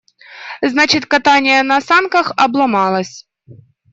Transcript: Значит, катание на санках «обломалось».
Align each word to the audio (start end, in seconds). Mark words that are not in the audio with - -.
Значит, 0.63 1.05
катание 1.05 1.61
на 1.61 1.79
санках 1.79 2.31
«обломалось». 2.35 3.27